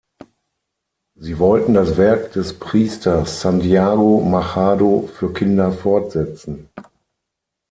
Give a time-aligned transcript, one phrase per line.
[1.13, 6.69] Sie wollten das Werk des Priesters Santiago Machado für Kinder fortsetzen.